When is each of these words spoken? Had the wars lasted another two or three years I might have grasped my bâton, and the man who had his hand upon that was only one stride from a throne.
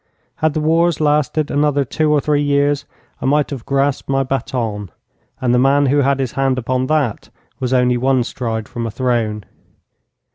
Had 0.37 0.55
the 0.55 0.59
wars 0.61 0.99
lasted 0.99 1.51
another 1.51 1.85
two 1.85 2.11
or 2.11 2.19
three 2.19 2.41
years 2.41 2.85
I 3.21 3.27
might 3.27 3.51
have 3.51 3.67
grasped 3.67 4.09
my 4.09 4.23
bâton, 4.23 4.89
and 5.39 5.53
the 5.53 5.59
man 5.59 5.85
who 5.85 5.99
had 5.99 6.17
his 6.19 6.31
hand 6.31 6.57
upon 6.57 6.87
that 6.87 7.29
was 7.59 7.71
only 7.71 7.97
one 7.97 8.23
stride 8.23 8.67
from 8.67 8.87
a 8.87 8.89
throne. 8.89 9.43